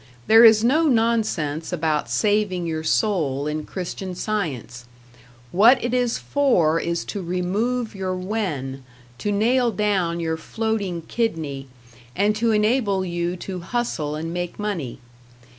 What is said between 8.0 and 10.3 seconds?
wen, to nail down